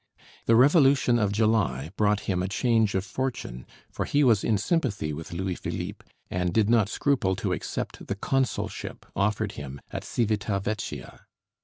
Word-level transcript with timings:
The 0.47 0.55
revolution 0.55 1.19
of 1.19 1.31
July 1.31 1.91
brought 1.95 2.21
him 2.21 2.41
a 2.41 2.47
change 2.47 2.95
of 2.95 3.05
fortune; 3.05 3.67
for 3.91 4.05
he 4.05 4.23
was 4.23 4.43
in 4.43 4.57
sympathy 4.57 5.13
with 5.13 5.31
Louis 5.31 5.53
Philippe, 5.53 6.03
and 6.31 6.51
did 6.51 6.71
not 6.71 6.89
scruple 6.89 7.35
to 7.35 7.53
accept 7.53 8.07
the 8.07 8.15
consulship 8.15 9.05
offered 9.15 9.51
him 9.51 9.79
at 9.91 10.01
Cività 10.01 10.59
Vecchia. 10.59 11.27